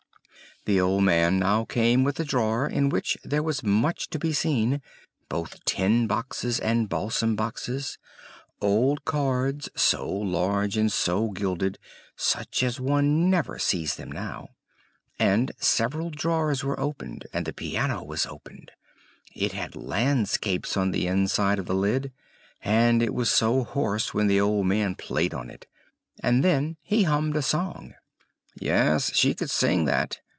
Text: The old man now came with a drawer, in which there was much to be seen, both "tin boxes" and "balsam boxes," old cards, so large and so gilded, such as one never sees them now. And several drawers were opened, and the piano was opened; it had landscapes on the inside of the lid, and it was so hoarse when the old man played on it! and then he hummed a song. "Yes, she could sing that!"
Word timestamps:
The 0.65 0.79
old 0.79 1.03
man 1.05 1.39
now 1.39 1.65
came 1.65 2.03
with 2.03 2.19
a 2.19 2.23
drawer, 2.23 2.69
in 2.69 2.89
which 2.89 3.17
there 3.23 3.41
was 3.41 3.63
much 3.63 4.11
to 4.11 4.19
be 4.19 4.31
seen, 4.31 4.79
both 5.27 5.57
"tin 5.65 6.05
boxes" 6.05 6.59
and 6.59 6.87
"balsam 6.87 7.35
boxes," 7.35 7.97
old 8.61 9.03
cards, 9.03 9.69
so 9.75 10.07
large 10.07 10.77
and 10.77 10.91
so 10.91 11.31
gilded, 11.31 11.79
such 12.15 12.61
as 12.61 12.79
one 12.79 13.27
never 13.27 13.57
sees 13.57 13.95
them 13.95 14.11
now. 14.11 14.49
And 15.17 15.51
several 15.57 16.11
drawers 16.11 16.63
were 16.63 16.79
opened, 16.79 17.25
and 17.33 17.47
the 17.47 17.53
piano 17.53 18.03
was 18.03 18.27
opened; 18.27 18.71
it 19.35 19.53
had 19.53 19.75
landscapes 19.75 20.77
on 20.77 20.91
the 20.91 21.07
inside 21.07 21.57
of 21.57 21.65
the 21.65 21.73
lid, 21.73 22.11
and 22.63 23.01
it 23.01 23.15
was 23.15 23.31
so 23.31 23.63
hoarse 23.63 24.13
when 24.13 24.27
the 24.27 24.39
old 24.39 24.67
man 24.67 24.93
played 24.93 25.33
on 25.33 25.49
it! 25.49 25.65
and 26.21 26.43
then 26.43 26.77
he 26.83 27.01
hummed 27.01 27.35
a 27.35 27.41
song. 27.41 27.95
"Yes, 28.53 29.11
she 29.15 29.33
could 29.33 29.49
sing 29.49 29.85
that!" 29.85 30.19